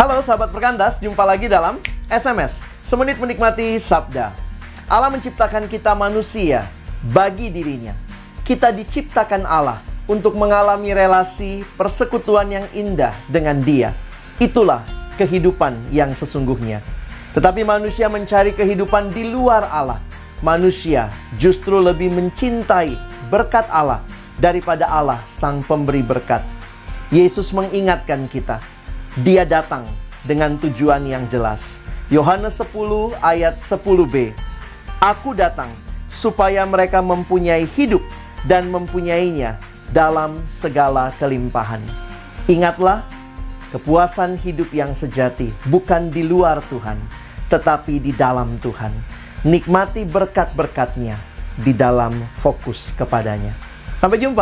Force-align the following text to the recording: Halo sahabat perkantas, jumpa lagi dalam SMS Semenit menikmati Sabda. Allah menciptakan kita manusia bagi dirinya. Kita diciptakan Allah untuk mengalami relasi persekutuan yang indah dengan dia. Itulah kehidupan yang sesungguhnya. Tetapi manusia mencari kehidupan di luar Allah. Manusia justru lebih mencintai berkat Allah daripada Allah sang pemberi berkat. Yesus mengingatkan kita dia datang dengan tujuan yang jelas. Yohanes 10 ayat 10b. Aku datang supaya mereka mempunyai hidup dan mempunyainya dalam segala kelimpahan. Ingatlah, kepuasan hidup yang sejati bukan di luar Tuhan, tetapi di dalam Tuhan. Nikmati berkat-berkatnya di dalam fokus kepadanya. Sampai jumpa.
Halo 0.00 0.24
sahabat 0.24 0.48
perkantas, 0.48 0.96
jumpa 0.96 1.28
lagi 1.28 1.44
dalam 1.44 1.76
SMS 2.08 2.56
Semenit 2.88 3.20
menikmati 3.20 3.76
Sabda. 3.76 4.32
Allah 4.88 5.12
menciptakan 5.12 5.68
kita 5.68 5.92
manusia 5.92 6.64
bagi 7.12 7.52
dirinya. 7.52 7.92
Kita 8.40 8.72
diciptakan 8.72 9.44
Allah 9.44 9.84
untuk 10.08 10.40
mengalami 10.40 10.96
relasi 10.96 11.68
persekutuan 11.76 12.48
yang 12.48 12.64
indah 12.72 13.12
dengan 13.28 13.60
dia. 13.60 13.92
Itulah 14.40 14.80
kehidupan 15.20 15.92
yang 15.92 16.16
sesungguhnya. 16.16 16.80
Tetapi 17.36 17.60
manusia 17.68 18.08
mencari 18.08 18.56
kehidupan 18.56 19.12
di 19.12 19.28
luar 19.28 19.68
Allah. 19.68 20.00
Manusia 20.40 21.12
justru 21.36 21.76
lebih 21.76 22.08
mencintai 22.08 22.96
berkat 23.28 23.68
Allah 23.68 24.00
daripada 24.40 24.88
Allah 24.88 25.20
sang 25.28 25.60
pemberi 25.60 26.00
berkat. 26.00 26.40
Yesus 27.12 27.52
mengingatkan 27.52 28.24
kita 28.32 28.79
dia 29.18 29.42
datang 29.42 29.82
dengan 30.22 30.54
tujuan 30.62 31.02
yang 31.02 31.26
jelas. 31.26 31.82
Yohanes 32.14 32.62
10 32.62 33.18
ayat 33.18 33.58
10b. 33.58 34.30
Aku 35.02 35.34
datang 35.34 35.70
supaya 36.06 36.62
mereka 36.62 37.02
mempunyai 37.02 37.66
hidup 37.74 38.02
dan 38.46 38.70
mempunyainya 38.70 39.58
dalam 39.90 40.38
segala 40.54 41.10
kelimpahan. 41.18 41.82
Ingatlah, 42.46 43.02
kepuasan 43.74 44.38
hidup 44.38 44.70
yang 44.70 44.94
sejati 44.94 45.50
bukan 45.66 46.10
di 46.14 46.22
luar 46.22 46.62
Tuhan, 46.70 46.98
tetapi 47.50 47.98
di 47.98 48.14
dalam 48.14 48.62
Tuhan. 48.62 48.94
Nikmati 49.42 50.06
berkat-berkatnya 50.06 51.18
di 51.58 51.74
dalam 51.74 52.14
fokus 52.38 52.94
kepadanya. 52.94 53.56
Sampai 53.98 54.22
jumpa. 54.22 54.38